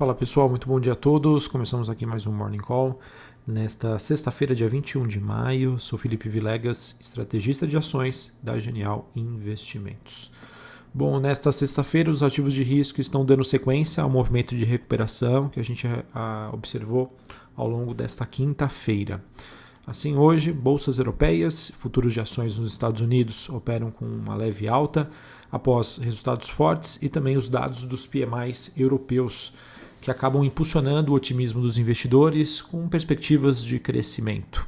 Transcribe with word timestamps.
Fala 0.00 0.14
pessoal, 0.14 0.48
muito 0.48 0.66
bom 0.66 0.80
dia 0.80 0.94
a 0.94 0.96
todos. 0.96 1.46
Começamos 1.46 1.90
aqui 1.90 2.06
mais 2.06 2.26
um 2.26 2.32
Morning 2.32 2.56
Call. 2.56 2.98
Nesta 3.46 3.98
sexta-feira, 3.98 4.54
dia 4.54 4.66
21 4.66 5.06
de 5.06 5.20
maio, 5.20 5.78
sou 5.78 5.98
Felipe 5.98 6.26
Vilegas, 6.26 6.96
estrategista 6.98 7.66
de 7.66 7.76
ações 7.76 8.40
da 8.42 8.58
Genial 8.58 9.10
Investimentos. 9.14 10.32
Bom, 10.94 11.20
nesta 11.20 11.52
sexta-feira, 11.52 12.10
os 12.10 12.22
ativos 12.22 12.54
de 12.54 12.62
risco 12.62 12.98
estão 12.98 13.26
dando 13.26 13.44
sequência 13.44 14.02
ao 14.02 14.08
movimento 14.08 14.56
de 14.56 14.64
recuperação 14.64 15.50
que 15.50 15.60
a 15.60 15.62
gente 15.62 15.86
a, 16.14 16.48
observou 16.50 17.14
ao 17.54 17.68
longo 17.68 17.92
desta 17.92 18.24
quinta-feira. 18.24 19.22
Assim, 19.86 20.16
hoje, 20.16 20.50
bolsas 20.50 20.96
europeias, 20.96 21.72
futuros 21.78 22.14
de 22.14 22.20
ações 22.20 22.58
nos 22.58 22.72
Estados 22.72 23.02
Unidos 23.02 23.50
operam 23.50 23.90
com 23.90 24.06
uma 24.06 24.34
leve 24.34 24.66
alta 24.66 25.10
após 25.52 25.98
resultados 25.98 26.48
fortes 26.48 27.02
e 27.02 27.10
também 27.10 27.36
os 27.36 27.50
dados 27.50 27.84
dos 27.84 28.06
PMIs 28.06 28.72
europeus 28.78 29.52
que 30.00 30.10
acabam 30.10 30.44
impulsionando 30.44 31.12
o 31.12 31.14
otimismo 31.14 31.60
dos 31.60 31.78
investidores 31.78 32.60
com 32.62 32.88
perspectivas 32.88 33.62
de 33.62 33.78
crescimento. 33.78 34.66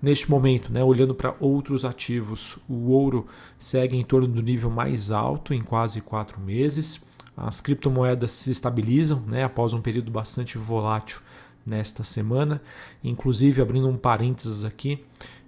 Neste 0.00 0.30
momento, 0.30 0.72
né, 0.72 0.82
olhando 0.84 1.14
para 1.14 1.34
outros 1.40 1.84
ativos, 1.84 2.56
o 2.68 2.90
ouro 2.92 3.26
segue 3.58 3.96
em 3.96 4.04
torno 4.04 4.28
do 4.28 4.40
nível 4.40 4.70
mais 4.70 5.10
alto 5.10 5.52
em 5.52 5.60
quase 5.60 6.00
quatro 6.00 6.40
meses. 6.40 7.04
As 7.36 7.60
criptomoedas 7.60 8.30
se 8.30 8.50
estabilizam 8.50 9.20
né, 9.26 9.42
após 9.42 9.72
um 9.72 9.80
período 9.80 10.10
bastante 10.10 10.56
volátil 10.56 11.18
nesta 11.66 12.04
semana. 12.04 12.62
Inclusive, 13.02 13.60
abrindo 13.60 13.88
um 13.88 13.96
parênteses 13.96 14.64
aqui, 14.64 15.04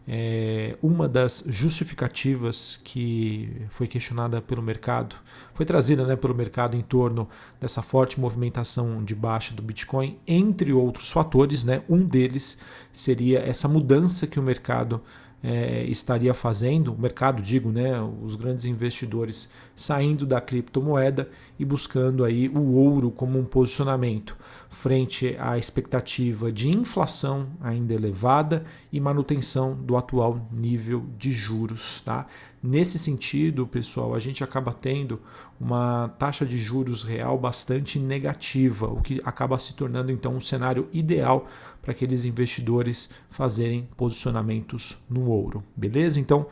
é, 0.06 0.76
uma 0.82 1.08
das 1.08 1.44
justificativas 1.46 2.80
que 2.82 3.66
foi 3.68 3.86
questionada 3.86 4.40
pelo 4.40 4.62
mercado, 4.62 5.16
foi 5.54 5.64
trazida 5.64 6.04
né, 6.04 6.16
pelo 6.16 6.34
mercado 6.34 6.76
em 6.76 6.82
torno 6.82 7.28
dessa 7.60 7.82
forte 7.82 8.18
movimentação 8.18 9.04
de 9.04 9.14
baixa 9.14 9.54
do 9.54 9.62
Bitcoin, 9.62 10.18
entre 10.26 10.72
outros 10.72 11.10
fatores, 11.10 11.64
né, 11.64 11.82
um 11.88 12.04
deles 12.04 12.58
seria 12.92 13.40
essa 13.40 13.68
mudança 13.68 14.26
que 14.26 14.40
o 14.40 14.42
mercado 14.42 15.00
é, 15.42 15.84
estaria 15.84 16.34
fazendo, 16.34 16.92
o 16.92 17.00
mercado, 17.00 17.40
digo, 17.40 17.70
né, 17.70 18.00
os 18.22 18.36
grandes 18.36 18.64
investidores 18.64 19.52
saindo 19.74 20.26
da 20.26 20.40
criptomoeda 20.40 21.30
e 21.58 21.64
buscando 21.64 22.24
aí 22.24 22.48
o 22.48 22.74
ouro 22.74 23.10
como 23.10 23.38
um 23.38 23.44
posicionamento 23.44 24.36
frente 24.70 25.36
à 25.38 25.58
expectativa 25.58 26.50
de 26.52 26.68
inflação 26.68 27.48
ainda 27.60 27.92
elevada 27.92 28.64
e 28.92 29.00
manutenção 29.00 29.74
do 29.74 29.96
atual 29.96 30.48
nível 30.52 31.04
de 31.18 31.32
juros. 31.32 32.00
Tá? 32.04 32.26
Nesse 32.62 32.98
sentido, 32.98 33.66
pessoal, 33.66 34.14
a 34.14 34.20
gente 34.20 34.44
acaba 34.44 34.72
tendo 34.72 35.20
uma 35.60 36.08
taxa 36.18 36.46
de 36.46 36.56
juros 36.56 37.02
real 37.02 37.36
bastante 37.36 37.98
negativa, 37.98 38.86
o 38.86 39.02
que 39.02 39.20
acaba 39.24 39.58
se 39.58 39.74
tornando 39.74 40.12
então 40.12 40.34
um 40.34 40.40
cenário 40.40 40.88
ideal 40.92 41.46
para 41.82 41.90
aqueles 41.90 42.24
investidores 42.24 43.10
fazerem 43.28 43.88
posicionamentos 43.96 44.96
no 45.08 45.28
ouro. 45.28 45.64
Beleza? 45.76 46.20
Então, 46.20 46.46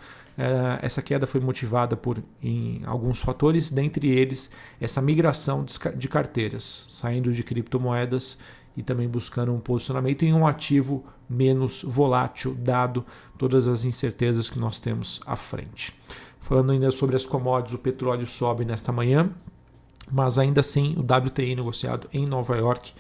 essa 0.81 1.03
queda 1.03 1.27
foi 1.27 1.41
motivada 1.41 1.97
por 1.97 2.23
alguns 2.87 3.21
fatores, 3.21 3.71
dentre 3.71 4.09
eles 4.09 4.53
essa 4.81 5.03
migração 5.03 5.67
de 5.97 6.09
carteiras, 6.09 6.87
saindo 6.89 7.33
de 7.33 7.43
criptomoedas 7.43 8.39
e 8.77 8.83
também 8.83 9.09
buscando 9.09 9.53
um 9.53 9.59
posicionamento 9.59 10.23
em 10.23 10.33
um 10.33 10.47
ativo 10.47 11.05
menos 11.29 11.83
volátil, 11.83 12.55
dado 12.55 13.05
todas 13.37 13.67
as 13.67 13.85
incertezas 13.85 14.49
que 14.49 14.59
nós 14.59 14.79
temos 14.79 15.21
à 15.27 15.35
frente. 15.35 15.93
Falando 16.39 16.71
ainda 16.71 16.91
sobre 16.93 17.17
as 17.17 17.27
commodities, 17.27 17.75
o 17.75 17.79
petróleo 17.79 18.27
sobe 18.27 18.65
nesta 18.65 18.93
manhã, 18.93 19.31
mas 20.11 20.39
ainda 20.39 20.61
assim 20.61 20.95
o 20.97 21.01
WTI 21.01 21.57
negociado 21.57 22.09
em 22.13 22.25
Nova 22.25 22.57
York 22.57 22.93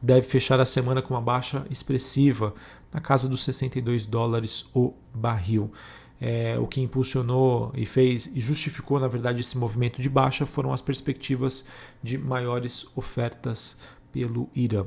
deve 0.00 0.22
fechar 0.22 0.60
a 0.60 0.64
semana 0.64 1.02
com 1.02 1.12
uma 1.12 1.20
baixa 1.20 1.66
expressiva 1.68 2.54
na 2.92 3.00
casa 3.00 3.28
dos 3.28 3.42
62 3.42 4.06
dólares 4.06 4.66
o 4.72 4.94
barril. 5.12 5.72
É, 6.20 6.56
o 6.58 6.66
que 6.66 6.80
impulsionou 6.80 7.72
e 7.74 7.84
fez 7.84 8.30
e 8.34 8.40
justificou, 8.40 8.98
na 9.00 9.08
verdade, 9.08 9.40
esse 9.40 9.58
movimento 9.58 10.00
de 10.00 10.08
baixa 10.08 10.46
foram 10.46 10.72
as 10.72 10.80
perspectivas 10.80 11.66
de 12.02 12.16
maiores 12.16 12.86
ofertas 12.96 13.78
pelo 14.12 14.48
Irã. 14.54 14.86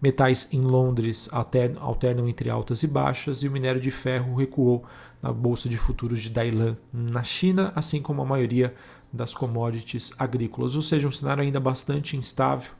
Metais 0.00 0.48
em 0.52 0.60
Londres 0.60 1.28
alternam, 1.32 2.28
entre 2.28 2.48
altas 2.48 2.84
e 2.84 2.86
baixas 2.86 3.42
e 3.42 3.48
o 3.48 3.50
minério 3.50 3.80
de 3.80 3.90
ferro 3.90 4.36
recuou 4.36 4.84
na 5.20 5.32
bolsa 5.32 5.68
de 5.68 5.76
futuros 5.76 6.22
de 6.22 6.30
Dailan 6.30 6.76
na 6.92 7.24
China, 7.24 7.72
assim 7.74 8.00
como 8.00 8.22
a 8.22 8.24
maioria 8.24 8.72
das 9.12 9.34
commodities 9.34 10.12
agrícolas, 10.16 10.76
ou 10.76 10.82
seja, 10.82 11.08
um 11.08 11.12
cenário 11.12 11.42
ainda 11.42 11.58
bastante 11.58 12.16
instável 12.16 12.70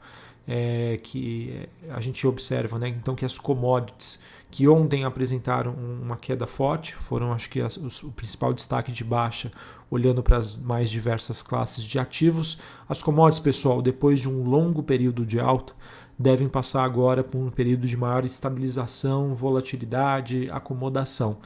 é, 0.47 0.99
que 1.03 1.67
a 1.89 1.99
gente 1.99 2.25
observa, 2.25 2.79
né? 2.79 2.87
então 2.87 3.15
que 3.15 3.25
as 3.25 3.37
commodities 3.37 4.23
que 4.51 4.67
ontem 4.67 5.03
apresentaram 5.03 5.73
uma 5.73 6.17
queda 6.17 6.47
forte, 6.47 6.95
foram 6.95 7.31
acho 7.31 7.49
que 7.49 7.61
as, 7.61 7.77
o 8.03 8.11
principal 8.11 8.53
destaque 8.53 8.91
de 8.91 9.03
baixa, 9.03 9.51
olhando 9.91 10.23
para 10.23 10.37
as 10.37 10.57
mais 10.57 10.89
diversas 10.89 11.41
classes 11.43 11.83
de 11.83 11.99
ativos. 11.99 12.59
As 12.87 13.01
commodities, 13.01 13.39
pessoal, 13.39 13.81
depois 13.81 14.19
de 14.19 14.27
um 14.27 14.43
longo 14.43 14.81
período 14.81 15.25
de 15.25 15.39
alta, 15.39 15.73
devem 16.17 16.49
passar 16.49 16.83
agora 16.83 17.23
por 17.23 17.37
um 17.37 17.49
período 17.49 17.87
de 17.87 17.95
maior 17.95 18.25
estabilização, 18.25 19.35
volatilidade, 19.35 20.49
acomodação. 20.51 21.37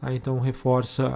Tá? 0.00 0.14
Então 0.14 0.40
reforça 0.40 1.12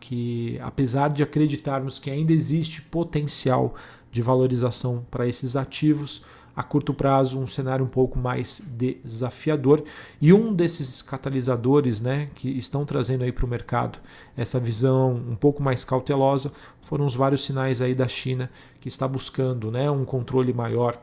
que, 0.00 0.58
apesar 0.62 1.10
de 1.10 1.22
acreditarmos 1.22 1.98
que 1.98 2.10
ainda 2.10 2.32
existe 2.32 2.80
potencial 2.82 3.74
de 4.10 4.22
valorização 4.22 5.04
para 5.10 5.26
esses 5.26 5.56
ativos, 5.56 6.24
a 6.56 6.62
curto 6.62 6.94
prazo 6.94 7.38
um 7.38 7.46
cenário 7.46 7.84
um 7.84 7.88
pouco 7.88 8.18
mais 8.18 8.60
desafiador 8.76 9.82
e 10.20 10.32
um 10.32 10.52
desses 10.52 11.02
catalisadores 11.02 12.00
né, 12.00 12.28
que 12.34 12.48
estão 12.48 12.84
trazendo 12.84 13.24
aí 13.24 13.32
para 13.32 13.44
o 13.44 13.48
mercado 13.48 13.98
essa 14.36 14.60
visão 14.60 15.12
um 15.14 15.34
pouco 15.34 15.62
mais 15.62 15.84
cautelosa 15.84 16.52
foram 16.82 17.06
os 17.06 17.14
vários 17.14 17.44
sinais 17.44 17.80
aí 17.80 17.94
da 17.94 18.06
China 18.06 18.50
que 18.80 18.88
está 18.88 19.08
buscando 19.08 19.70
né, 19.70 19.90
um 19.90 20.04
controle 20.04 20.52
maior 20.52 20.98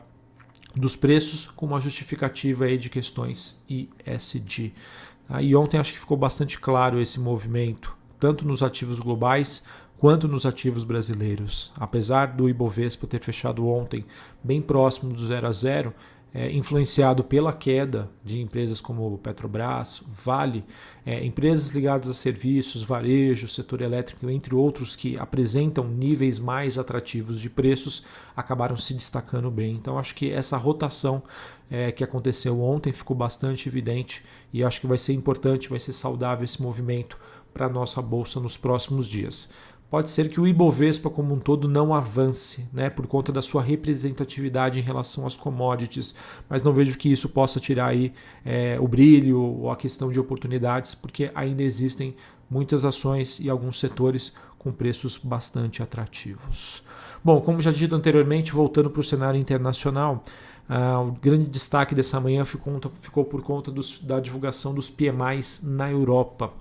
dos 0.74 0.96
preços 0.96 1.46
com 1.54 1.66
uma 1.66 1.80
justificativa 1.80 2.64
aí 2.64 2.78
de 2.78 2.88
questões 2.88 3.62
ISD. 3.68 4.72
E 5.40 5.54
ontem 5.54 5.78
acho 5.78 5.92
que 5.92 5.98
ficou 5.98 6.16
bastante 6.16 6.58
claro 6.58 7.00
esse 7.00 7.20
movimento, 7.20 7.94
tanto 8.18 8.46
nos 8.46 8.62
ativos 8.62 8.98
globais 8.98 9.64
quanto 10.02 10.26
nos 10.26 10.44
ativos 10.44 10.82
brasileiros. 10.82 11.70
Apesar 11.78 12.34
do 12.34 12.48
Ibovespa 12.48 13.06
ter 13.06 13.20
fechado 13.20 13.68
ontem 13.68 14.04
bem 14.42 14.60
próximo 14.60 15.14
do 15.14 15.24
zero 15.24 15.46
a 15.46 15.52
zero, 15.52 15.94
é, 16.34 16.50
influenciado 16.50 17.22
pela 17.22 17.52
queda 17.52 18.10
de 18.24 18.40
empresas 18.40 18.80
como 18.80 19.16
Petrobras, 19.18 20.02
Vale, 20.08 20.64
é, 21.06 21.24
empresas 21.24 21.70
ligadas 21.70 22.08
a 22.08 22.14
serviços, 22.14 22.82
varejo, 22.82 23.46
setor 23.46 23.80
elétrico, 23.80 24.28
entre 24.28 24.56
outros 24.56 24.96
que 24.96 25.16
apresentam 25.20 25.86
níveis 25.86 26.40
mais 26.40 26.78
atrativos 26.78 27.40
de 27.40 27.48
preços, 27.48 28.04
acabaram 28.34 28.76
se 28.76 28.94
destacando 28.94 29.52
bem. 29.52 29.76
Então, 29.76 29.96
acho 30.00 30.16
que 30.16 30.32
essa 30.32 30.56
rotação 30.56 31.22
é, 31.70 31.92
que 31.92 32.02
aconteceu 32.02 32.60
ontem 32.60 32.92
ficou 32.92 33.16
bastante 33.16 33.68
evidente 33.68 34.24
e 34.52 34.64
acho 34.64 34.80
que 34.80 34.86
vai 34.88 34.98
ser 34.98 35.12
importante, 35.12 35.68
vai 35.68 35.78
ser 35.78 35.92
saudável 35.92 36.44
esse 36.44 36.60
movimento 36.60 37.16
para 37.54 37.66
a 37.66 37.68
nossa 37.68 38.02
bolsa 38.02 38.40
nos 38.40 38.56
próximos 38.56 39.06
dias 39.06 39.52
pode 39.92 40.10
ser 40.10 40.30
que 40.30 40.40
o 40.40 40.48
Ibovespa 40.48 41.10
como 41.10 41.34
um 41.34 41.38
todo 41.38 41.68
não 41.68 41.92
avance, 41.92 42.66
né, 42.72 42.88
por 42.88 43.06
conta 43.06 43.30
da 43.30 43.42
sua 43.42 43.60
representatividade 43.60 44.78
em 44.78 44.82
relação 44.82 45.26
às 45.26 45.36
commodities, 45.36 46.14
mas 46.48 46.62
não 46.62 46.72
vejo 46.72 46.96
que 46.96 47.12
isso 47.12 47.28
possa 47.28 47.60
tirar 47.60 47.88
aí 47.88 48.10
é, 48.42 48.78
o 48.80 48.88
brilho 48.88 49.38
ou 49.38 49.70
a 49.70 49.76
questão 49.76 50.10
de 50.10 50.18
oportunidades, 50.18 50.94
porque 50.94 51.30
ainda 51.34 51.62
existem 51.62 52.16
muitas 52.48 52.86
ações 52.86 53.38
e 53.38 53.50
alguns 53.50 53.78
setores 53.78 54.34
com 54.58 54.72
preços 54.72 55.18
bastante 55.18 55.82
atrativos. 55.82 56.82
Bom, 57.22 57.42
como 57.42 57.60
já 57.60 57.70
dito 57.70 57.94
anteriormente, 57.94 58.50
voltando 58.50 58.88
para 58.88 59.00
o 59.00 59.04
cenário 59.04 59.38
internacional, 59.38 60.24
Uh, 60.70 61.08
o 61.08 61.12
grande 61.20 61.50
destaque 61.50 61.92
dessa 61.92 62.18
manhã 62.20 62.44
ficou, 62.44 62.80
ficou 63.00 63.24
por 63.24 63.42
conta 63.42 63.70
dos, 63.70 63.98
da 63.98 64.20
divulgação 64.20 64.72
dos 64.72 64.88
PMIs 64.88 65.60
na 65.64 65.90
Europa. 65.90 66.52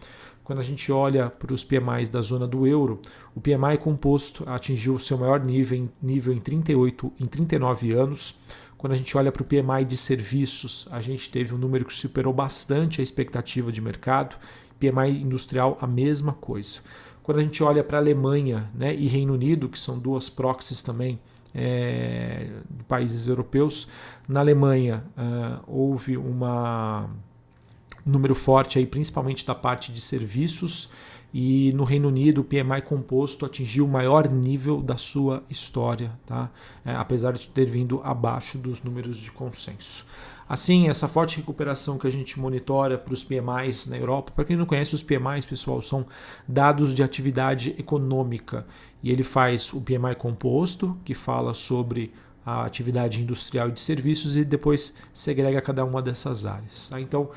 Quando 0.43 0.59
a 0.59 0.63
gente 0.63 0.91
olha 0.91 1.29
para 1.29 1.53
os 1.53 1.63
PMIs 1.63 2.09
da 2.09 2.21
zona 2.21 2.47
do 2.47 2.65
euro, 2.65 2.99
o 3.35 3.39
PMI 3.39 3.77
composto 3.79 4.43
atingiu 4.49 4.97
seu 4.99 5.17
maior 5.17 5.39
nível 5.39 5.89
nível 6.01 6.33
em 6.33 6.39
38 6.39 7.11
em 7.19 7.25
39 7.25 7.91
anos. 7.91 8.39
Quando 8.77 8.93
a 8.93 8.95
gente 8.95 9.15
olha 9.15 9.31
para 9.31 9.43
o 9.43 9.45
PMI 9.45 9.85
de 9.85 9.95
serviços, 9.95 10.87
a 10.91 10.99
gente 11.01 11.29
teve 11.29 11.53
um 11.53 11.57
número 11.57 11.85
que 11.85 11.93
superou 11.93 12.33
bastante 12.33 12.99
a 12.99 13.03
expectativa 13.03 13.71
de 13.71 13.79
mercado. 13.79 14.35
PMI 14.79 15.21
industrial, 15.21 15.77
a 15.79 15.85
mesma 15.85 16.33
coisa. 16.33 16.79
Quando 17.21 17.37
a 17.37 17.43
gente 17.43 17.63
olha 17.63 17.83
para 17.83 17.99
a 17.99 18.01
Alemanha 18.01 18.69
né, 18.73 18.95
e 18.95 19.07
Reino 19.07 19.35
Unido, 19.35 19.69
que 19.69 19.77
são 19.77 19.99
duas 19.99 20.27
proxies 20.27 20.81
também 20.81 21.19
é, 21.53 22.47
de 22.69 22.83
países 22.85 23.27
europeus, 23.27 23.87
na 24.27 24.39
Alemanha 24.39 25.03
uh, 25.15 25.63
houve 25.67 26.17
uma 26.17 27.09
número 28.05 28.35
forte 28.35 28.79
aí, 28.79 28.85
principalmente 28.85 29.45
da 29.45 29.55
parte 29.55 29.91
de 29.91 30.01
serviços, 30.01 30.89
e 31.33 31.71
no 31.73 31.85
Reino 31.85 32.09
Unido 32.09 32.41
o 32.41 32.43
PMI 32.43 32.81
composto 32.83 33.45
atingiu 33.45 33.85
o 33.85 33.87
maior 33.87 34.29
nível 34.29 34.81
da 34.81 34.97
sua 34.97 35.43
história, 35.49 36.11
tá? 36.25 36.49
É, 36.83 36.93
apesar 36.93 37.33
de 37.33 37.47
ter 37.47 37.65
vindo 37.65 38.01
abaixo 38.03 38.57
dos 38.57 38.83
números 38.83 39.17
de 39.17 39.31
consenso. 39.31 40.05
Assim, 40.49 40.89
essa 40.89 41.07
forte 41.07 41.37
recuperação 41.37 41.97
que 41.97 42.05
a 42.05 42.11
gente 42.11 42.37
monitora 42.37 42.97
para 42.97 43.13
os 43.13 43.23
PMIs 43.23 43.87
na 43.87 43.97
Europa, 43.97 44.33
para 44.35 44.43
quem 44.43 44.57
não 44.57 44.65
conhece 44.65 44.93
os 44.93 45.01
PMIs, 45.01 45.45
pessoal, 45.45 45.81
são 45.81 46.05
dados 46.45 46.93
de 46.93 47.01
atividade 47.01 47.73
econômica 47.79 48.67
e 49.01 49.09
ele 49.09 49.23
faz 49.23 49.71
o 49.71 49.79
PMI 49.79 50.15
composto, 50.17 50.97
que 51.05 51.13
fala 51.13 51.53
sobre 51.53 52.11
a 52.45 52.65
atividade 52.65 53.21
industrial 53.21 53.69
e 53.69 53.71
de 53.71 53.79
serviços 53.79 54.35
e 54.35 54.43
depois 54.43 54.97
segrega 55.13 55.61
cada 55.61 55.85
uma 55.85 56.01
dessas 56.01 56.45
áreas. 56.45 56.89
Tá? 56.89 56.99
Então, 56.99 57.29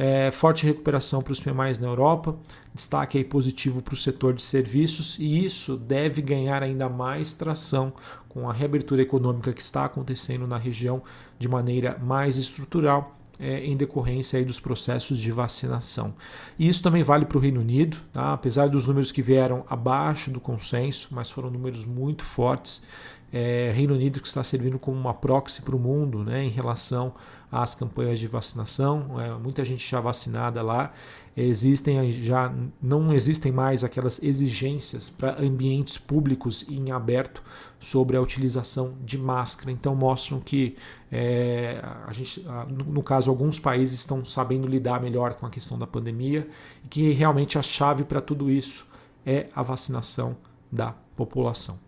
é, 0.00 0.30
forte 0.30 0.64
recuperação 0.64 1.20
para 1.20 1.32
os 1.32 1.40
PMIs 1.40 1.80
na 1.80 1.88
Europa, 1.88 2.36
destaque 2.72 3.18
aí 3.18 3.24
positivo 3.24 3.82
para 3.82 3.94
o 3.94 3.96
setor 3.96 4.32
de 4.32 4.42
serviços 4.42 5.16
e 5.18 5.44
isso 5.44 5.76
deve 5.76 6.22
ganhar 6.22 6.62
ainda 6.62 6.88
mais 6.88 7.34
tração 7.34 7.92
com 8.28 8.48
a 8.48 8.52
reabertura 8.52 9.02
econômica 9.02 9.52
que 9.52 9.60
está 9.60 9.84
acontecendo 9.84 10.46
na 10.46 10.56
região 10.56 11.02
de 11.36 11.48
maneira 11.48 11.98
mais 11.98 12.36
estrutural 12.36 13.18
é, 13.40 13.64
em 13.64 13.76
decorrência 13.76 14.38
aí 14.38 14.44
dos 14.44 14.60
processos 14.60 15.18
de 15.18 15.32
vacinação. 15.32 16.14
E 16.56 16.68
isso 16.68 16.80
também 16.80 17.02
vale 17.02 17.24
para 17.24 17.38
o 17.38 17.40
Reino 17.40 17.60
Unido, 17.60 17.96
tá? 18.12 18.32
apesar 18.32 18.68
dos 18.68 18.86
números 18.86 19.10
que 19.10 19.20
vieram 19.20 19.64
abaixo 19.68 20.30
do 20.30 20.38
consenso, 20.38 21.08
mas 21.10 21.28
foram 21.28 21.50
números 21.50 21.84
muito 21.84 22.24
fortes. 22.24 22.86
É, 23.32 23.72
Reino 23.74 23.94
Unido 23.94 24.20
que 24.20 24.26
está 24.26 24.42
servindo 24.42 24.78
como 24.78 24.98
uma 24.98 25.12
proxy 25.12 25.62
para 25.62 25.76
o 25.76 25.78
mundo 25.78 26.24
né, 26.24 26.44
em 26.44 26.48
relação 26.48 27.14
às 27.50 27.74
campanhas 27.74 28.18
de 28.18 28.26
vacinação, 28.26 29.20
é, 29.20 29.30
muita 29.34 29.64
gente 29.64 29.88
já 29.88 30.00
vacinada 30.00 30.62
lá. 30.62 30.92
Existem 31.36 32.10
já 32.10 32.52
não 32.82 33.12
existem 33.12 33.52
mais 33.52 33.84
aquelas 33.84 34.20
exigências 34.22 35.08
para 35.08 35.40
ambientes 35.40 35.96
públicos 35.96 36.68
em 36.68 36.90
aberto 36.90 37.42
sobre 37.78 38.16
a 38.16 38.20
utilização 38.20 38.94
de 39.04 39.16
máscara. 39.16 39.70
Então 39.70 39.94
mostram 39.94 40.40
que 40.40 40.76
é, 41.12 41.80
a 42.06 42.12
gente, 42.12 42.44
no 42.68 43.02
caso, 43.02 43.30
alguns 43.30 43.60
países 43.60 44.00
estão 44.00 44.24
sabendo 44.24 44.66
lidar 44.66 45.00
melhor 45.00 45.34
com 45.34 45.46
a 45.46 45.50
questão 45.50 45.78
da 45.78 45.86
pandemia 45.86 46.48
e 46.84 46.88
que 46.88 47.12
realmente 47.12 47.56
a 47.56 47.62
chave 47.62 48.02
para 48.04 48.20
tudo 48.20 48.50
isso 48.50 48.86
é 49.24 49.46
a 49.54 49.62
vacinação 49.62 50.36
da 50.72 50.92
população. 51.16 51.87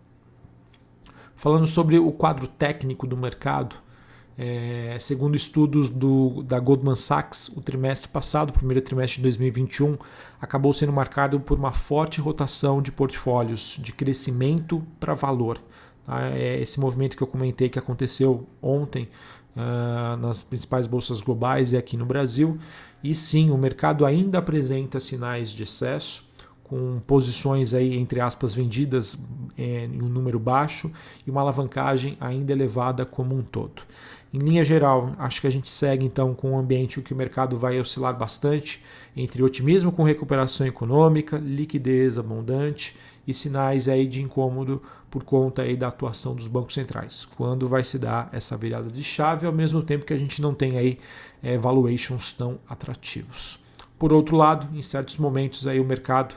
Falando 1.41 1.65
sobre 1.65 1.97
o 1.97 2.11
quadro 2.11 2.45
técnico 2.45 3.07
do 3.07 3.17
mercado, 3.17 3.75
é, 4.37 4.95
segundo 4.99 5.35
estudos 5.35 5.89
do, 5.89 6.43
da 6.43 6.59
Goldman 6.59 6.95
Sachs, 6.95 7.47
o 7.57 7.61
trimestre 7.63 8.09
passado, 8.09 8.51
o 8.51 8.53
primeiro 8.53 8.79
trimestre 8.79 9.17
de 9.17 9.23
2021, 9.23 9.97
acabou 10.39 10.71
sendo 10.71 10.93
marcado 10.93 11.39
por 11.39 11.57
uma 11.57 11.71
forte 11.71 12.21
rotação 12.21 12.79
de 12.79 12.91
portfólios, 12.91 13.79
de 13.81 13.91
crescimento 13.91 14.85
para 14.99 15.15
valor. 15.15 15.59
Tá? 16.05 16.29
É 16.29 16.61
esse 16.61 16.79
movimento 16.79 17.17
que 17.17 17.23
eu 17.23 17.27
comentei 17.27 17.69
que 17.69 17.79
aconteceu 17.79 18.47
ontem 18.61 19.09
uh, 19.55 20.15
nas 20.17 20.43
principais 20.43 20.85
bolsas 20.85 21.21
globais 21.21 21.71
e 21.73 21.77
aqui 21.77 21.97
no 21.97 22.05
Brasil. 22.05 22.59
E 23.03 23.15
sim, 23.15 23.49
o 23.49 23.57
mercado 23.57 24.05
ainda 24.05 24.37
apresenta 24.37 24.99
sinais 24.99 25.49
de 25.49 25.63
excesso 25.63 26.30
com 26.71 27.01
posições 27.05 27.73
aí 27.73 27.97
entre 27.97 28.21
aspas 28.21 28.55
vendidas 28.55 29.21
é, 29.57 29.83
em 29.83 30.01
um 30.01 30.07
número 30.07 30.39
baixo 30.39 30.89
e 31.27 31.29
uma 31.29 31.41
alavancagem 31.41 32.15
ainda 32.17 32.53
elevada 32.53 33.05
como 33.05 33.35
um 33.35 33.41
todo. 33.41 33.81
Em 34.33 34.37
linha 34.37 34.63
geral, 34.63 35.11
acho 35.17 35.41
que 35.41 35.47
a 35.47 35.49
gente 35.49 35.69
segue 35.69 36.05
então 36.05 36.33
com 36.33 36.51
um 36.51 36.57
ambiente 36.57 36.97
em 36.97 37.03
que 37.03 37.13
o 37.13 37.17
mercado 37.17 37.57
vai 37.57 37.77
oscilar 37.77 38.17
bastante 38.17 38.81
entre 39.17 39.43
otimismo 39.43 39.91
com 39.91 40.03
recuperação 40.03 40.65
econômica, 40.65 41.37
liquidez 41.37 42.17
abundante 42.17 42.95
e 43.27 43.33
sinais 43.33 43.89
aí 43.89 44.07
de 44.07 44.21
incômodo 44.21 44.81
por 45.09 45.25
conta 45.25 45.63
aí 45.63 45.75
da 45.75 45.89
atuação 45.89 46.33
dos 46.33 46.47
bancos 46.47 46.73
centrais. 46.73 47.27
Quando 47.35 47.67
vai 47.67 47.83
se 47.83 47.99
dar 47.99 48.29
essa 48.31 48.55
virada 48.55 48.89
de 48.89 49.03
chave, 49.03 49.45
ao 49.45 49.51
mesmo 49.51 49.81
tempo 49.81 50.05
que 50.05 50.13
a 50.13 50.17
gente 50.17 50.41
não 50.41 50.53
tem 50.53 50.77
aí 50.77 50.97
é, 51.43 51.57
valuations 51.57 52.31
tão 52.31 52.57
atrativos. 52.69 53.60
Por 54.01 54.11
outro 54.11 54.35
lado, 54.35 54.67
em 54.75 54.81
certos 54.81 55.17
momentos 55.17 55.67
aí 55.67 55.79
o 55.79 55.85
mercado 55.85 56.33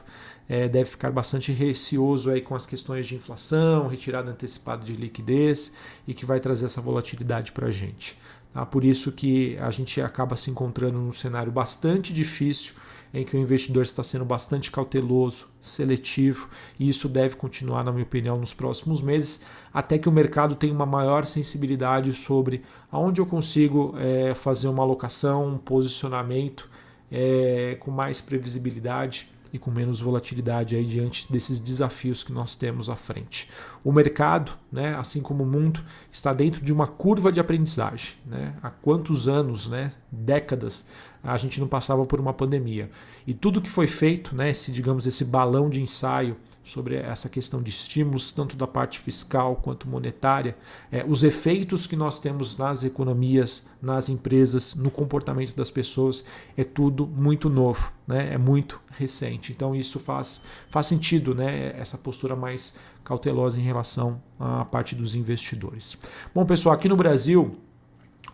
é, 0.47 0.69
deve 0.69 0.87
ficar 0.87 1.11
bastante 1.11 1.51
receoso 1.51 2.29
aí 2.29 2.39
com 2.39 2.53
as 2.53 2.63
questões 2.63 3.07
de 3.07 3.15
inflação, 3.15 3.87
retirada 3.87 4.29
antecipada 4.29 4.85
de 4.85 4.93
liquidez 4.93 5.73
e 6.07 6.13
que 6.13 6.27
vai 6.27 6.39
trazer 6.39 6.65
essa 6.65 6.79
volatilidade 6.79 7.51
para 7.51 7.69
a 7.69 7.71
gente. 7.71 8.15
Tá? 8.53 8.63
Por 8.67 8.85
isso 8.85 9.11
que 9.11 9.57
a 9.57 9.71
gente 9.71 9.99
acaba 9.99 10.35
se 10.35 10.51
encontrando 10.51 10.99
num 10.99 11.11
cenário 11.11 11.51
bastante 11.51 12.13
difícil 12.13 12.75
em 13.11 13.25
que 13.25 13.35
o 13.35 13.39
investidor 13.39 13.81
está 13.81 14.03
sendo 14.03 14.25
bastante 14.25 14.69
cauteloso, 14.69 15.47
seletivo, 15.59 16.47
e 16.79 16.87
isso 16.87 17.09
deve 17.09 17.35
continuar, 17.35 17.83
na 17.83 17.91
minha 17.91 18.03
opinião, 18.03 18.37
nos 18.37 18.53
próximos 18.53 19.01
meses, 19.01 19.43
até 19.73 19.97
que 19.97 20.07
o 20.07 20.11
mercado 20.11 20.53
tenha 20.53 20.71
uma 20.71 20.85
maior 20.85 21.25
sensibilidade 21.25 22.13
sobre 22.13 22.61
aonde 22.91 23.19
eu 23.19 23.25
consigo 23.25 23.95
é, 23.97 24.35
fazer 24.35 24.67
uma 24.67 24.83
alocação, 24.83 25.47
um 25.47 25.57
posicionamento 25.57 26.69
é, 27.11 27.77
com 27.79 27.91
mais 27.91 28.21
previsibilidade 28.21 29.29
e 29.55 29.59
com 29.59 29.71
menos 29.71 30.01
volatilidade 30.01 30.75
aí 30.75 30.83
diante 30.83 31.31
desses 31.31 31.59
desafios 31.59 32.23
que 32.23 32.33
nós 32.33 32.55
temos 32.55 32.89
à 32.89 32.95
frente. 32.95 33.49
O 33.83 33.91
mercado, 33.91 34.51
né, 34.69 34.95
assim 34.95 35.21
como 35.21 35.43
o 35.43 35.47
mundo, 35.47 35.81
está 36.11 36.33
dentro 36.33 36.63
de 36.63 36.73
uma 36.73 36.87
curva 36.87 37.31
de 37.31 37.39
aprendizagem. 37.39 38.15
Né? 38.25 38.53
Há 38.61 38.69
quantos 38.69 39.29
anos, 39.29 39.67
né, 39.67 39.91
décadas, 40.11 40.89
a 41.23 41.37
gente 41.37 41.59
não 41.61 41.67
passava 41.69 42.05
por 42.05 42.19
uma 42.19 42.33
pandemia. 42.33 42.91
E 43.25 43.33
tudo 43.33 43.61
que 43.61 43.69
foi 43.69 43.87
feito, 43.87 44.35
né, 44.35 44.49
esse, 44.49 44.73
digamos, 44.73 45.07
esse 45.07 45.23
balão 45.23 45.69
de 45.69 45.81
ensaio 45.81 46.35
sobre 46.65 46.95
essa 46.95 47.29
questão 47.29 47.61
de 47.61 47.69
estímulos, 47.69 48.33
tanto 48.33 48.57
da 48.57 48.65
parte 48.65 48.99
fiscal 48.99 49.55
quanto 49.57 49.87
monetária, 49.87 50.57
é, 50.91 51.05
os 51.07 51.23
efeitos 51.23 51.85
que 51.85 51.95
nós 51.95 52.17
temos 52.19 52.57
nas 52.57 52.83
economias, 52.83 53.67
nas 53.79 54.09
empresas, 54.09 54.73
no 54.73 54.89
comportamento 54.89 55.55
das 55.55 55.69
pessoas, 55.69 56.25
é 56.57 56.63
tudo 56.63 57.05
muito 57.05 57.49
novo, 57.49 57.93
né? 58.07 58.33
é 58.33 58.37
muito 58.37 58.81
recente. 58.97 59.51
Então 59.51 59.75
isso 59.75 59.99
faz, 59.99 60.43
faz 60.67 60.87
sentido, 60.87 61.35
né? 61.35 61.79
essa 61.79 61.99
postura 61.99 62.35
mais 62.35 62.77
cautelosa 63.03 63.59
em 63.59 63.63
relação 63.63 64.19
à 64.39 64.65
parte 64.65 64.95
dos 64.95 65.13
investidores. 65.13 65.95
Bom, 66.33 66.43
pessoal, 66.45 66.73
aqui 66.73 66.89
no 66.89 66.97
Brasil, 66.97 67.55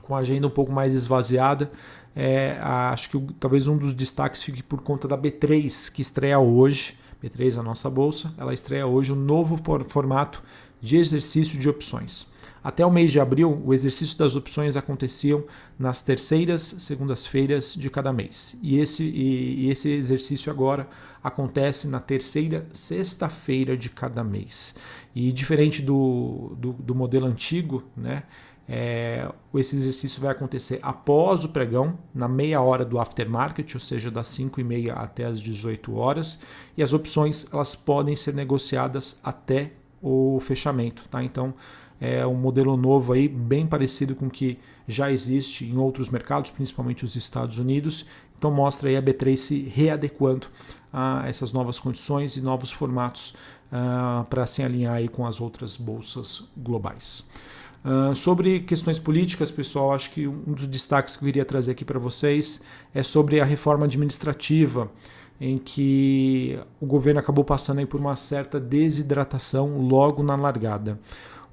com 0.01 0.15
a 0.15 0.19
agenda 0.19 0.47
um 0.47 0.51
pouco 0.51 0.71
mais 0.71 0.93
esvaziada, 0.93 1.69
é, 2.15 2.57
acho 2.61 3.09
que 3.09 3.33
talvez 3.39 3.67
um 3.67 3.77
dos 3.77 3.93
destaques 3.93 4.41
fique 4.41 4.63
por 4.63 4.81
conta 4.81 5.05
da 5.05 5.17
B3, 5.17 5.91
que 5.91 6.01
estreia 6.01 6.39
hoje. 6.39 6.97
B3, 7.23 7.59
a 7.59 7.63
nossa 7.63 7.89
bolsa, 7.89 8.33
ela 8.37 8.53
estreia 8.53 8.87
hoje 8.87 9.11
um 9.11 9.15
novo 9.15 9.61
formato 9.87 10.41
de 10.81 10.97
exercício 10.97 11.59
de 11.59 11.69
opções. 11.69 12.31
Até 12.63 12.85
o 12.85 12.91
mês 12.91 13.11
de 13.11 13.19
abril, 13.19 13.61
o 13.65 13.73
exercício 13.73 14.17
das 14.17 14.35
opções 14.35 14.77
aconteciam 14.77 15.43
nas 15.79 16.01
terceiras 16.01 16.61
segundas-feiras 16.61 17.73
de 17.73 17.89
cada 17.89 18.13
mês. 18.13 18.57
E 18.61 18.79
esse, 18.79 19.03
e, 19.03 19.65
e 19.65 19.69
esse 19.71 19.89
exercício 19.89 20.51
agora 20.51 20.87
acontece 21.23 21.87
na 21.87 21.99
terceira 21.99 22.67
sexta-feira 22.71 23.75
de 23.75 23.89
cada 23.89 24.23
mês. 24.23 24.75
E 25.15 25.31
diferente 25.31 25.81
do, 25.81 26.55
do, 26.57 26.73
do 26.73 26.93
modelo 26.93 27.25
antigo, 27.25 27.83
né? 27.97 28.23
É, 28.73 29.29
esse 29.53 29.75
exercício 29.75 30.21
vai 30.21 30.31
acontecer 30.31 30.79
após 30.81 31.43
o 31.43 31.49
pregão, 31.49 31.99
na 32.15 32.29
meia 32.29 32.61
hora 32.61 32.85
do 32.85 32.99
aftermarket, 32.99 33.75
ou 33.75 33.81
seja, 33.81 34.09
das 34.09 34.29
5 34.29 34.61
e 34.61 34.63
meia 34.63 34.93
até 34.93 35.25
as 35.25 35.41
18 35.41 35.93
horas, 35.93 36.41
e 36.77 36.81
as 36.81 36.93
opções 36.93 37.51
elas 37.51 37.75
podem 37.75 38.15
ser 38.15 38.33
negociadas 38.33 39.19
até 39.25 39.73
o 40.01 40.39
fechamento. 40.39 41.03
Tá? 41.09 41.21
Então 41.21 41.53
é 41.99 42.25
um 42.25 42.33
modelo 42.33 42.77
novo 42.77 43.11
aí, 43.11 43.27
bem 43.27 43.67
parecido 43.67 44.15
com 44.15 44.27
o 44.27 44.31
que 44.31 44.57
já 44.87 45.11
existe 45.11 45.65
em 45.65 45.77
outros 45.77 46.07
mercados, 46.07 46.49
principalmente 46.49 47.03
os 47.03 47.17
Estados 47.17 47.57
Unidos. 47.57 48.05
Então 48.37 48.49
mostra 48.49 48.87
aí 48.87 48.95
a 48.95 49.01
B3 49.01 49.35
se 49.35 49.63
readequando 49.63 50.47
a 50.93 51.27
essas 51.27 51.51
novas 51.51 51.77
condições 51.77 52.37
e 52.37 52.41
novos 52.41 52.71
formatos 52.71 53.35
uh, 53.67 54.25
para 54.29 54.47
se 54.47 54.63
alinhar 54.63 54.93
aí 54.93 55.09
com 55.09 55.27
as 55.27 55.41
outras 55.41 55.75
bolsas 55.75 56.49
globais. 56.55 57.27
Uh, 57.83 58.13
sobre 58.13 58.59
questões 58.59 58.99
políticas, 58.99 59.49
pessoal, 59.49 59.91
acho 59.91 60.11
que 60.11 60.27
um 60.27 60.53
dos 60.53 60.67
destaques 60.67 61.15
que 61.15 61.23
eu 61.23 61.25
queria 61.27 61.45
trazer 61.45 61.71
aqui 61.71 61.83
para 61.83 61.97
vocês 61.97 62.61
é 62.93 63.01
sobre 63.01 63.41
a 63.41 63.45
reforma 63.45 63.85
administrativa, 63.85 64.91
em 65.39 65.57
que 65.57 66.59
o 66.79 66.85
governo 66.85 67.19
acabou 67.19 67.43
passando 67.43 67.85
por 67.87 67.99
uma 67.99 68.15
certa 68.15 68.59
desidratação 68.59 69.79
logo 69.79 70.21
na 70.21 70.35
largada. 70.35 70.99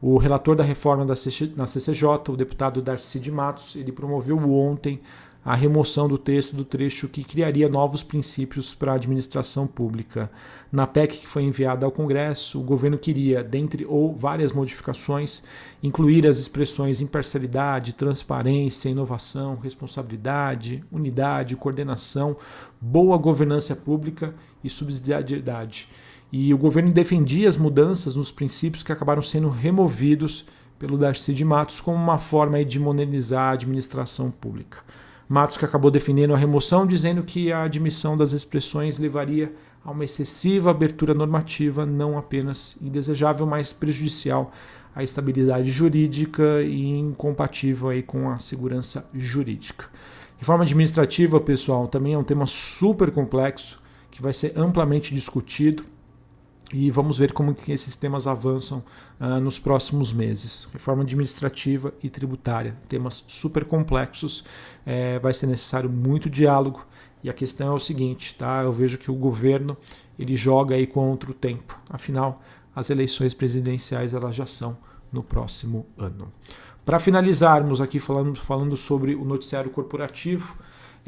O 0.01 0.19
relator 0.19 0.55
da 0.55 0.63
reforma 0.63 1.05
da 1.05 1.17
CC, 1.17 1.53
na 1.57 1.67
CCJ, 1.67 2.05
o 2.29 2.37
deputado 2.37 2.83
Darcy 2.83 3.19
de 3.19 3.33
Matos, 3.33 3.75
ele 3.75 3.91
promoveu 3.91 4.39
ontem 4.51 5.01
a 5.45 5.55
remoção 5.55 6.09
do 6.09 6.19
texto 6.19 6.55
do 6.55 6.65
trecho 6.65 7.09
que 7.09 7.25
criaria 7.25 7.69
novos 7.69 8.03
princípios 8.03 8.75
para 8.75 8.93
a 8.93 8.97
administração 8.97 9.67
pública. 9.67 10.31
Na 10.71 10.87
PEC 10.87 11.19
que 11.19 11.27
foi 11.27 11.43
enviada 11.45 11.87
ao 11.87 11.93
Congresso, 11.93 12.61
o 12.61 12.63
governo 12.63 12.99
queria, 12.99 13.43
dentre 13.43 13.87
ou 13.87 14.15
várias 14.15 14.53
modificações, 14.53 15.45
incluir 15.83 16.27
as 16.27 16.39
expressões 16.39 17.01
imparcialidade, 17.01 17.95
transparência, 17.95 18.91
inovação, 18.91 19.57
responsabilidade, 19.57 20.85
unidade, 20.93 21.57
coordenação, 21.57 22.37
boa 22.81 23.17
governança 23.17 23.75
pública 23.75 24.35
e 24.63 24.69
subsidiariedade. 24.69 25.89
E 26.31 26.53
o 26.53 26.59
governo 26.59 26.93
defendia 26.93 27.49
as 27.49 27.57
mudanças 27.57 28.15
nos 28.17 28.31
princípios 28.31 28.83
que 28.83 28.93
acabaram 28.93 29.23
sendo 29.23 29.49
removidos 29.49 30.45
pelo 30.79 30.99
Darcy 30.99 31.33
de 31.33 31.45
Matos 31.45 31.81
como 31.81 31.97
uma 31.97 32.19
forma 32.19 32.63
de 32.63 32.79
modernizar 32.79 33.45
a 33.45 33.53
administração 33.53 34.31
pública. 34.31 34.79
Matos 35.29 35.59
que 35.59 35.65
acabou 35.65 35.91
defendendo 35.91 36.33
a 36.33 36.39
remoção, 36.39 36.87
dizendo 36.87 37.23
que 37.23 37.53
a 37.53 37.65
admissão 37.65 38.17
das 38.17 38.33
expressões 38.33 38.99
levaria 38.99 39.53
a 39.85 39.91
uma 39.91 40.05
excessiva 40.05 40.71
abertura 40.71 41.13
normativa, 41.13 41.85
não 41.85 42.17
apenas 42.17 42.79
indesejável, 42.81 43.47
mas 43.47 43.73
prejudicial 43.73 44.53
à 44.95 45.03
estabilidade 45.03 45.71
jurídica 45.71 46.63
e 46.63 46.99
incompatível 46.99 47.91
aí 47.91 48.03
com 48.03 48.31
a 48.31 48.39
segurança 48.39 49.09
jurídica. 49.15 49.87
Reforma 50.39 50.65
administrativa, 50.65 51.39
pessoal, 51.39 51.89
também 51.89 52.15
é 52.15 52.19
um 52.19 52.25
tema 52.25 52.47
super 52.47 53.11
complexo 53.11 53.83
que 54.11 54.23
vai 54.23 54.33
ser 54.33 54.53
amplamente 54.57 55.15
discutido 55.15 55.85
e 56.73 56.91
vamos 56.91 57.17
ver 57.17 57.33
como 57.33 57.55
que 57.55 57.73
esses 57.73 57.97
temas 57.97 58.27
avançam 58.27 58.85
uh, 59.21 59.41
nos 59.41 59.59
próximos 59.59 60.13
meses. 60.13 60.69
Reforma 60.73 61.03
administrativa 61.03 61.95
e 62.03 62.11
tributária, 62.11 62.77
temas 62.89 63.25
super 63.27 63.65
complexos, 63.65 64.45
é, 64.85 65.19
vai 65.19 65.33
ser 65.33 65.47
necessário 65.47 65.89
muito 65.89 66.29
diálogo 66.29 66.87
e 67.23 67.31
a 67.31 67.33
questão 67.33 67.69
é 67.69 67.75
o 67.75 67.79
seguinte, 67.79 68.35
tá? 68.35 68.63
Eu 68.63 68.73
vejo 68.73 68.99
que 68.99 69.11
o 69.11 69.15
governo 69.15 69.77
ele 70.19 70.37
joga 70.37 70.75
aí 70.75 70.87
contra 70.87 71.31
o 71.31 71.35
tempo. 71.35 71.79
Afinal, 71.89 72.43
as 72.75 72.91
eleições 72.91 73.35
presidenciais 73.35 74.15
elas 74.15 74.37
já 74.37 74.47
são 74.47 74.77
no 75.13 75.23
próximo 75.23 75.87
ano. 75.97 76.31
Para 76.85 76.99
finalizarmos 76.99 77.81
aqui 77.81 77.99
falando, 77.99 78.39
falando 78.39 78.77
sobre 78.77 79.15
o 79.15 79.25
noticiário 79.25 79.71
corporativo, 79.71 80.57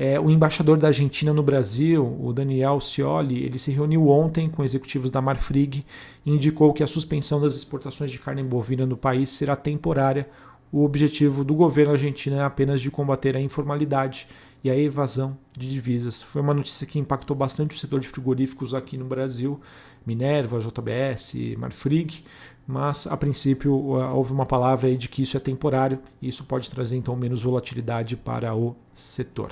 é, 0.02 0.18
o 0.18 0.30
embaixador 0.30 0.78
da 0.78 0.86
Argentina 0.86 1.30
no 1.30 1.42
Brasil, 1.42 2.16
o 2.18 2.32
Daniel 2.32 2.80
Scioli, 2.80 3.44
ele 3.44 3.58
se 3.58 3.70
reuniu 3.70 4.08
ontem 4.08 4.48
com 4.48 4.64
executivos 4.64 5.10
da 5.10 5.20
Marfrig 5.20 5.84
e 6.24 6.30
indicou 6.32 6.72
que 6.72 6.82
a 6.82 6.86
suspensão 6.86 7.38
das 7.38 7.54
exportações 7.54 8.10
de 8.10 8.18
carne 8.18 8.42
bovina 8.42 8.86
no 8.86 8.96
país 8.96 9.28
será 9.28 9.54
temporária. 9.54 10.26
O 10.72 10.84
objetivo 10.84 11.44
do 11.44 11.52
governo 11.52 11.92
argentino 11.92 12.36
é 12.36 12.40
apenas 12.42 12.80
de 12.80 12.90
combater 12.90 13.36
a 13.36 13.42
informalidade 13.42 14.26
e 14.64 14.70
a 14.70 14.74
evasão 14.78 15.36
de 15.54 15.68
divisas. 15.68 16.22
Foi 16.22 16.40
uma 16.40 16.54
notícia 16.54 16.86
que 16.86 16.98
impactou 16.98 17.36
bastante 17.36 17.76
o 17.76 17.78
setor 17.78 18.00
de 18.00 18.08
frigoríficos 18.08 18.72
aqui 18.72 18.96
no 18.96 19.04
Brasil, 19.04 19.60
Minerva, 20.06 20.60
JBS, 20.60 21.34
Marfrig, 21.58 22.24
mas 22.70 23.06
a 23.08 23.16
princípio 23.16 23.72
houve 23.74 24.32
uma 24.32 24.46
palavra 24.46 24.86
aí 24.86 24.96
de 24.96 25.08
que 25.08 25.22
isso 25.22 25.36
é 25.36 25.40
temporário 25.40 25.98
e 26.22 26.28
isso 26.28 26.44
pode 26.44 26.70
trazer 26.70 26.96
então 26.96 27.16
menos 27.16 27.42
volatilidade 27.42 28.16
para 28.16 28.54
o 28.54 28.76
setor. 28.94 29.50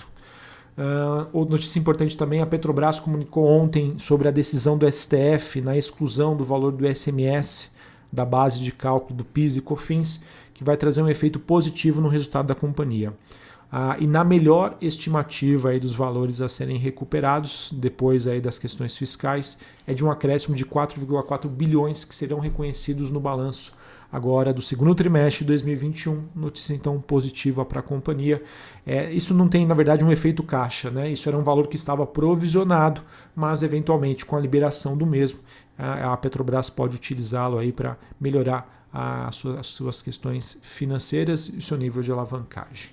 Uh, 0.78 1.26
outra 1.32 1.52
notícia 1.52 1.80
importante 1.80 2.16
também, 2.16 2.40
a 2.40 2.46
Petrobras 2.46 3.00
comunicou 3.00 3.44
ontem 3.44 3.98
sobre 3.98 4.28
a 4.28 4.30
decisão 4.30 4.78
do 4.78 4.90
STF 4.90 5.60
na 5.60 5.76
exclusão 5.76 6.36
do 6.36 6.44
valor 6.44 6.70
do 6.70 6.86
SMS 6.86 7.74
da 8.12 8.24
base 8.24 8.60
de 8.60 8.70
cálculo 8.70 9.16
do 9.16 9.24
PIS 9.24 9.56
e 9.56 9.60
COFINS, 9.60 10.24
que 10.54 10.62
vai 10.62 10.76
trazer 10.76 11.02
um 11.02 11.08
efeito 11.08 11.40
positivo 11.40 12.00
no 12.00 12.08
resultado 12.08 12.46
da 12.46 12.54
companhia. 12.54 13.12
Uh, 13.70 14.00
e 14.02 14.06
na 14.06 14.24
melhor 14.24 14.76
estimativa 14.80 15.70
aí 15.70 15.78
dos 15.78 15.94
valores 15.94 16.40
a 16.40 16.48
serem 16.48 16.78
recuperados, 16.78 17.70
depois 17.72 18.26
aí 18.26 18.40
das 18.40 18.58
questões 18.58 18.96
fiscais, 18.96 19.58
é 19.86 19.92
de 19.92 20.02
um 20.02 20.10
acréscimo 20.10 20.56
de 20.56 20.64
4,4 20.64 21.48
bilhões 21.48 22.02
que 22.02 22.14
serão 22.14 22.38
reconhecidos 22.40 23.10
no 23.10 23.20
balanço 23.20 23.72
agora 24.10 24.54
do 24.54 24.62
segundo 24.62 24.94
trimestre 24.94 25.44
de 25.44 25.48
2021. 25.48 26.28
Notícia 26.34 26.72
então 26.72 26.98
positiva 27.00 27.64
para 27.64 27.80
a 27.80 27.82
companhia. 27.82 28.42
É, 28.86 29.12
isso 29.12 29.34
não 29.34 29.48
tem, 29.48 29.66
na 29.66 29.74
verdade, 29.74 30.04
um 30.04 30.10
efeito 30.10 30.42
caixa, 30.42 30.90
né? 30.90 31.10
Isso 31.10 31.28
era 31.28 31.36
um 31.36 31.42
valor 31.42 31.68
que 31.68 31.76
estava 31.76 32.06
provisionado, 32.06 33.02
mas 33.36 33.62
eventualmente 33.62 34.24
com 34.24 34.36
a 34.36 34.40
liberação 34.40 34.96
do 34.96 35.06
mesmo, 35.06 35.40
a, 35.76 36.16
Petrobras 36.16 36.70
pode 36.70 36.96
utilizá-lo 36.96 37.58
aí 37.58 37.70
para 37.70 37.96
melhorar 38.20 38.86
as 38.90 39.66
suas 39.66 40.00
questões 40.00 40.58
financeiras 40.62 41.48
e 41.48 41.60
seu 41.60 41.76
nível 41.76 42.02
de 42.02 42.10
alavancagem. 42.10 42.90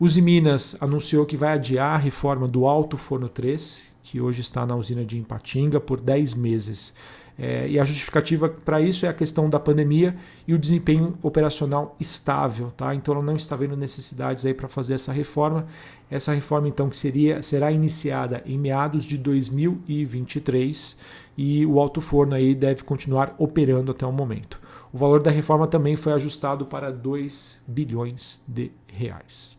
Uzi 0.00 0.22
Minas 0.22 0.76
anunciou 0.80 1.26
que 1.26 1.36
vai 1.36 1.54
adiar 1.54 1.96
a 1.96 1.98
reforma 1.98 2.46
do 2.46 2.66
Alto 2.66 2.96
Forno 2.96 3.28
3, 3.28 3.84
que 4.00 4.20
hoje 4.20 4.42
está 4.42 4.64
na 4.64 4.76
usina 4.76 5.04
de 5.04 5.18
Ipatinga, 5.18 5.80
por 5.80 6.00
10 6.00 6.34
meses. 6.34 6.94
É, 7.36 7.68
e 7.68 7.80
a 7.80 7.84
justificativa 7.84 8.48
para 8.48 8.80
isso 8.80 9.06
é 9.06 9.08
a 9.08 9.12
questão 9.12 9.50
da 9.50 9.58
pandemia 9.58 10.16
e 10.46 10.54
o 10.54 10.58
desempenho 10.58 11.18
operacional 11.20 11.96
estável, 11.98 12.72
tá? 12.76 12.94
Então 12.94 13.12
ela 13.12 13.24
não 13.24 13.34
está 13.34 13.56
vendo 13.56 13.76
necessidades 13.76 14.46
aí 14.46 14.54
para 14.54 14.68
fazer 14.68 14.94
essa 14.94 15.12
reforma. 15.12 15.66
Essa 16.08 16.32
reforma 16.32 16.68
então 16.68 16.88
que 16.88 16.96
seria 16.96 17.42
será 17.42 17.72
iniciada 17.72 18.40
em 18.46 18.56
meados 18.56 19.04
de 19.04 19.18
2023 19.18 20.96
e 21.36 21.66
o 21.66 21.80
alto 21.80 22.00
forno 22.00 22.36
aí 22.36 22.54
deve 22.54 22.84
continuar 22.84 23.34
operando 23.36 23.90
até 23.90 24.06
o 24.06 24.12
momento. 24.12 24.60
O 24.92 24.98
valor 24.98 25.20
da 25.20 25.30
reforma 25.30 25.66
também 25.66 25.96
foi 25.96 26.12
ajustado 26.12 26.66
para 26.66 26.92
2 26.92 27.60
bilhões 27.66 28.44
de 28.46 28.70
reais. 28.86 29.57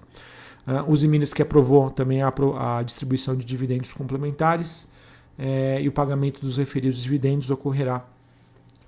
Uh, 0.70 0.92
os 0.92 1.02
Minas 1.02 1.34
que 1.34 1.42
aprovou 1.42 1.90
também 1.90 2.22
a, 2.22 2.32
a 2.78 2.84
distribuição 2.84 3.36
de 3.36 3.44
dividendos 3.44 3.92
complementares 3.92 4.92
é, 5.36 5.82
e 5.82 5.88
o 5.88 5.92
pagamento 5.92 6.42
dos 6.42 6.58
referidos 6.58 7.02
dividendos 7.02 7.50
ocorrerá 7.50 8.06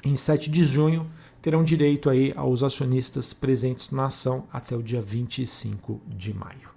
em 0.05 0.15
7 0.15 0.51
de 0.51 0.63
junho. 0.65 1.09
Terão 1.41 1.63
direito 1.63 2.09
aí 2.09 2.33
aos 2.35 2.61
acionistas 2.61 3.33
presentes 3.33 3.89
na 3.89 4.05
ação 4.07 4.43
até 4.53 4.75
o 4.75 4.83
dia 4.83 5.01
25 5.01 5.99
de 6.05 6.33
maio. 6.33 6.69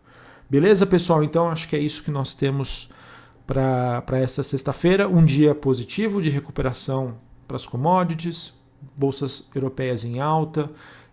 Beleza, 0.48 0.86
pessoal? 0.86 1.22
Então 1.22 1.50
acho 1.50 1.68
que 1.68 1.76
é 1.76 1.78
isso 1.78 2.02
que 2.02 2.10
nós 2.10 2.32
temos 2.32 2.88
para 3.46 4.02
essa 4.12 4.42
sexta-feira. 4.42 5.06
Um 5.06 5.22
dia 5.22 5.54
positivo 5.54 6.22
de 6.22 6.30
recuperação 6.30 7.16
para 7.46 7.56
as 7.56 7.66
commodities, 7.66 8.54
bolsas 8.96 9.50
europeias 9.54 10.02
em 10.02 10.20
alta. 10.20 10.70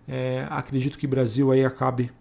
É, 0.07 0.47
acredito 0.49 0.97
que 0.97 1.05
o 1.05 1.09
Brasil 1.09 1.51
aí 1.51 1.65
acabe 1.65 2.11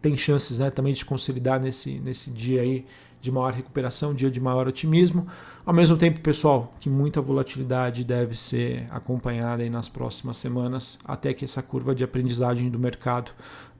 tem 0.00 0.16
chances 0.16 0.58
né, 0.58 0.70
também 0.70 0.92
de 0.92 1.04
consolidar 1.04 1.60
nesse, 1.60 1.98
nesse 1.98 2.30
dia 2.30 2.62
aí 2.62 2.84
de 3.20 3.30
maior 3.30 3.52
recuperação, 3.52 4.14
dia 4.14 4.30
de 4.30 4.40
maior 4.40 4.66
otimismo. 4.66 5.26
Ao 5.64 5.74
mesmo 5.74 5.96
tempo, 5.96 6.20
pessoal, 6.20 6.72
que 6.80 6.88
muita 6.88 7.20
volatilidade 7.20 8.02
deve 8.02 8.34
ser 8.34 8.86
acompanhada 8.90 9.62
aí 9.62 9.70
nas 9.70 9.88
próximas 9.88 10.38
semanas, 10.38 10.98
até 11.04 11.34
que 11.34 11.44
essa 11.44 11.62
curva 11.62 11.94
de 11.94 12.02
aprendizagem 12.02 12.70
do 12.70 12.78
mercado 12.78 13.30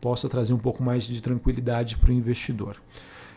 possa 0.00 0.28
trazer 0.28 0.52
um 0.52 0.58
pouco 0.58 0.82
mais 0.82 1.04
de 1.04 1.20
tranquilidade 1.22 1.96
para 1.96 2.10
o 2.10 2.12
investidor. 2.12 2.76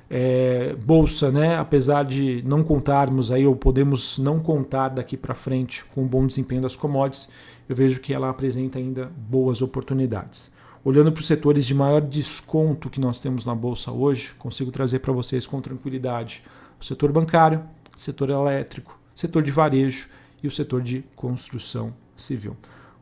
É, 0.10 0.76
bolsa, 0.86 1.32
né? 1.32 1.56
Apesar 1.56 2.04
de 2.04 2.44
não 2.46 2.62
contarmos 2.62 3.32
aí 3.32 3.48
ou 3.48 3.56
podemos 3.56 4.18
não 4.18 4.40
contar 4.40 4.90
daqui 4.90 5.16
para 5.16 5.34
frente 5.34 5.84
com 5.86 6.04
o 6.04 6.08
bom 6.08 6.28
desempenho 6.28 6.62
das 6.62 6.76
commodities, 6.76 7.32
eu 7.68 7.76
vejo 7.76 8.02
que 8.02 8.14
ela 8.14 8.30
apresenta 8.30 8.78
ainda 8.78 9.10
boas 9.18 9.62
oportunidades. 9.62 10.52
Olhando 10.86 11.12
para 11.12 11.22
os 11.22 11.28
setores 11.28 11.66
de 11.66 11.74
maior 11.74 12.02
desconto 12.02 12.90
que 12.90 13.00
nós 13.00 13.20
temos 13.20 13.46
na 13.46 13.56
bolsa 13.56 13.92
hoje, 13.92 14.34
consigo 14.38 14.70
trazer 14.70 15.00
para 15.00 15.14
vocês 15.14 15.48
com 15.48 15.62
tranquilidade 15.62 16.44
o 16.80 16.84
setor 16.84 17.12
bancário, 17.12 17.64
setor 17.96 18.30
elétrico, 18.30 19.00
setor 19.16 19.42
de 19.44 19.52
varejo 19.52 20.10
e 20.42 20.48
o 20.48 20.52
setor 20.52 20.82
de 20.82 21.04
construção 21.16 21.94
civil. 22.18 22.58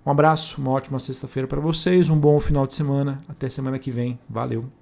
Um 0.06 0.12
abraço, 0.12 0.62
uma 0.62 0.72
ótima 0.72 1.00
sexta-feira 1.00 1.48
para 1.48 1.60
vocês, 1.60 2.10
um 2.10 2.20
bom 2.20 2.40
final 2.40 2.68
de 2.68 2.76
semana. 2.76 3.24
Até 3.28 3.50
semana 3.50 3.80
que 3.80 3.90
vem. 3.90 4.20
Valeu! 4.30 4.81